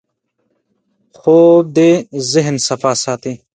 [1.19, 1.79] خوب د
[2.31, 3.33] ذهن صفا ساتي